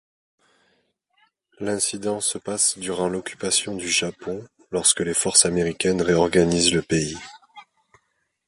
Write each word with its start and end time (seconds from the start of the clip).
L'incident 1.59 2.21
se 2.21 2.39
passe 2.39 2.79
durant 2.79 3.07
l'occupation 3.07 3.75
du 3.75 3.87
Japon 3.87 4.43
lorsque 4.71 5.01
les 5.01 5.13
forces 5.13 5.45
américaines 5.45 6.01
réorganisent 6.01 6.73
le 6.73 6.81
pays. 6.81 7.19